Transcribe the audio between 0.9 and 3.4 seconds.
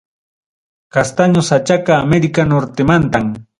Castaño sachaqa América Nortemantam.